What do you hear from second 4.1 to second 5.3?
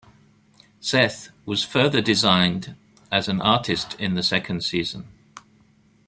the second season.